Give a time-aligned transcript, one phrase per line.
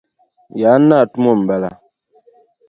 [0.59, 1.69] Yaan naa tumo m-bala.